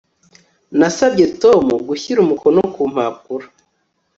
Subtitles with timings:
[0.77, 3.45] Nasabye Tom gushyira umukono ku mpapuro